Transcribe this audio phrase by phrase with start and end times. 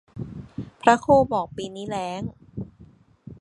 [0.81, 2.21] พระโคบอกปีนี้แล้ง